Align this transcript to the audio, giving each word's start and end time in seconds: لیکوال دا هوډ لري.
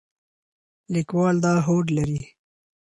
لیکوال 0.93 1.35
دا 1.45 1.53
هوډ 1.65 1.85
لري. 1.97 2.21